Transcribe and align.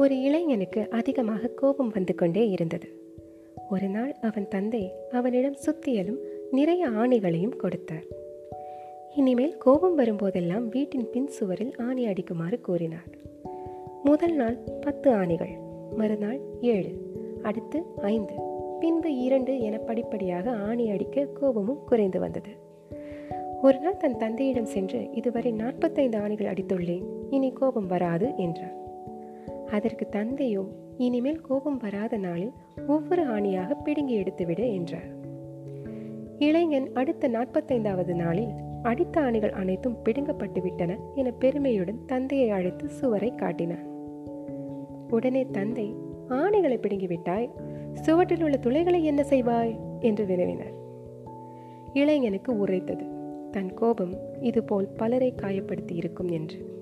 ஒரு 0.00 0.20
இளைஞனுக்கு 0.20 0.90
அதிகமாக 0.90 1.46
கோபம் 1.46 1.88
வந்து 1.88 2.14
கொண்டே 2.14 2.48
இருந்தது. 2.48 2.88
ஒரு 3.70 3.88
நாள் 3.88 4.12
அவன் 4.20 4.48
தந்தை 4.48 4.92
அவனிடம் 5.10 5.56
சுத்தியலும் 5.66 6.18
நிறைய 6.50 6.88
ஆணிகளையும் 6.88 7.56
கொடுத்தார். 7.56 8.06
இனிமேல் 9.14 9.56
கோபம் 9.58 9.98
வரும்போதெல்லாம் 9.98 10.68
வீட்டின் 10.68 11.10
பின் 11.10 11.26
சுவரில் 11.26 11.74
ஆணி 11.76 12.06
அடிக்குமாறு 12.06 12.60
கூறினார். 12.60 13.08
முதல் 14.04 14.34
நாள் 14.34 14.56
பத்து 14.80 15.10
ஆணிகள் 15.10 15.54
மறுநாள் 15.96 16.40
ஏழு 16.60 16.92
அடுத்து 17.42 17.82
ஐந்து 17.96 18.34
பின்பு 18.80 19.16
இரண்டு 19.16 19.60
என 19.60 19.78
படிப்படியாக 19.78 20.50
ஆணி 20.50 20.90
அடிக்க 20.90 21.24
கோபமும் 21.24 21.84
குறைந்து 21.86 22.20
வந்தது. 22.20 22.50
ஒரு 23.62 23.78
நாள் 23.78 23.96
தன் 23.96 24.16
தந்தையிடம் 24.16 24.64
சென்று 24.64 25.10
இதுவரை 25.12 25.52
நாற்பத்தைந்து 25.52 26.18
ஆணிகள் 26.18 26.52
அடித்துள்ளேன் 26.52 27.02
இனி 27.30 27.52
கோபம் 27.52 27.86
வராது 27.86 28.32
என்றார் 28.36 28.88
அதற்கு 29.70 30.08
தந்தையோ 30.08 30.62
இனிமேல் 30.96 31.40
கோபம் 31.40 31.76
வராத 31.76 32.16
நாளில் 32.16 32.52
ஒவ்வொரு 32.86 33.22
ஆணியாக 33.26 33.82
பிடுங்கி 33.84 34.20
எடுத்துவிடு 34.20 34.72
என்றார். 34.72 35.10
இளைஞன் 36.38 36.92
அடுத்த 36.92 37.28
நாற்பத்தைந்தாவது 37.28 38.14
நாளில் 38.14 38.48
அடித்த 38.82 39.20
ஆணிகள் 39.20 39.52
அனைத்தும் 39.52 39.96
பிடுங்கப்பட்டு 40.04 40.62
விட்டன 40.62 40.98
என 41.14 41.30
பெருமையுடன் 41.30 42.04
தந்தையை 42.06 42.50
அழைத்து 42.50 42.88
சுவரை 42.88 43.34
காட்டினான். 43.34 43.86
உடனே 45.10 45.46
தந்தை 45.52 45.94
ஆணைகளை 46.28 46.78
பிடுங்கிவிட்டாய் 46.78 47.50
சுவற்றில் 47.92 48.42
உள்ள 48.42 48.56
துளைகளை 48.62 49.02
என்ன 49.02 49.22
செய்வாய்? 49.22 49.78
என்று 50.00 50.24
வினவினார். 50.26 50.76
இளைஞனுக்கு 51.92 52.58
உரைத்தது 52.58 53.04
தன் 53.50 53.74
கோபம் 53.74 54.14
இதுபோல் 54.40 54.88
பலரை 54.96 55.34
காயப்படுத்தி 55.36 55.92
இருக்கும் 55.92 56.28
என்று. 56.28 56.78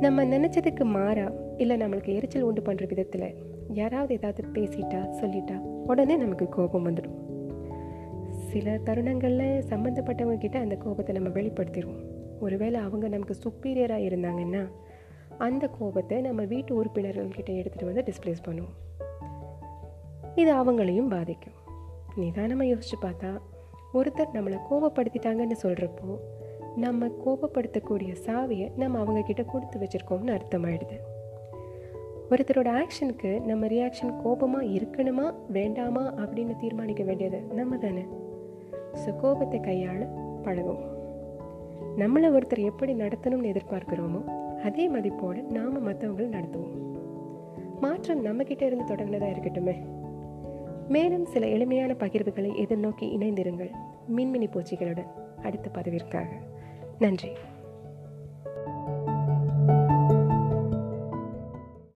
நம்ம 0.00 0.24
நினைச்சதுக்கு 0.24 0.84
மாறா 0.84 1.30
இல்லை 1.56 1.76
நம்மளுக்கு 1.76 2.14
எரிச்சல் 2.14 2.42
உண்டு 2.42 2.62
பண்ணுற 2.62 2.86
விதத்தில் 2.86 3.34
யாராவது 3.72 4.14
ஏதாவது 4.14 4.42
பேசிட்டா 4.52 5.00
சொல்லிட்டா 5.20 5.56
உடனே 5.86 6.16
நமக்கு 6.16 6.48
கோபம் 6.48 6.86
வந்துடும். 6.88 7.16
சில 8.30 8.78
தருணங்களில் 8.84 9.64
சம்மந்தப்பட்டவங்க 9.68 10.38
கிட்ட 10.38 10.58
அந்த 10.58 10.76
கோபத்தை 10.76 11.14
நம்ம 11.14 11.28
வெளிப்படுத்திடுவோம். 11.28 12.02
ஒருவேளை 12.40 12.80
அவங்க 12.80 13.08
நமக்கு 13.08 13.34
சுப்பீரியராக 13.34 14.06
இருந்தாங்கன்னா 14.08 14.68
அந்த 15.38 15.66
கோபத்தை 15.66 16.20
நம்ம 16.20 16.42
வீட்டு 16.42 16.84
உறுப்பினர்கள்கிட்ட 16.84 17.52
எடுத்துகிட்டு 17.60 17.84
வந்து 17.84 18.04
டிஸ்பிளேஸ் 18.06 18.46
பண்ணுவோம். 18.48 18.74
இது 20.34 20.54
அவங்களையும் 20.54 21.08
பாதிக்கும். 21.08 21.56
நிதானமாக 22.16 22.70
யோசிச்சு 22.70 22.96
பார்த்தா 23.00 23.40
ஒருத்தர் 23.94 24.34
நம்மளை 24.34 24.58
கோபப்படுத்திட்டாங்கன்னு 24.70 25.56
சொல்கிறப்போ 25.62 26.18
நம்ம 26.84 27.06
கோபப்படுத்தக்கூடிய 27.24 28.12
சாவியை 28.26 28.66
நம்ம 28.76 28.98
அவங்கக்கிட்ட 29.02 29.44
கொடுத்து 29.46 29.76
வச்சுருக்கோம்னு 29.78 30.34
அர்த்தமாயிடுது. 30.36 30.96
ஒருத்தரோட 32.30 32.68
ஆக்ஷனுக்கு 32.80 33.40
நம்ம 33.40 33.66
ரியாக்ஷன் 33.66 34.14
கோபமாக 34.22 34.64
இருக்கணுமா 34.64 35.26
வேண்டாமா 35.48 36.04
அப்படின்னு 36.12 36.54
தீர்மானிக்க 36.60 37.04
வேண்டியது 37.04 37.40
நம்ம 37.58 37.76
தானே 37.76 38.04
ஸோ 39.02 39.10
கோபத்தை 39.20 39.60
கையாள 39.60 40.00
பழகும் 40.42 40.82
நம்மளை 42.02 42.28
ஒருத்தர் 42.36 42.68
எப்படி 42.70 42.94
நடத்தணும்னு 42.94 43.52
எதிர்பார்க்குறோமோ 43.52 44.22
அதே 44.62 44.88
மதிப்போடு 44.88 45.42
நாம் 45.56 45.86
மற்றவங்களை 45.88 46.28
நடத்துவோம். 46.36 46.74
மாற்றம் 47.80 48.24
நம்மக்கிட்ட 48.24 48.62
இருந்து 48.62 48.94
தொடங்கினதாக 48.94 49.34
இருக்கட்டுமே. 49.34 49.76
மேலும் 50.88 51.24
சில 51.24 51.46
எளிமையான 51.46 51.94
பகிர்வுகளை 51.98 52.50
எதிர்நோக்கி 52.64 53.06
இணைந்திருங்கள். 53.16 53.72
மின்மினி 54.16 54.48
பூச்சிகளுடன் 54.54 55.10
அடுத்த 55.42 55.70
பதவிற்காக. 55.70 56.28
நன்றி. 57.02 57.30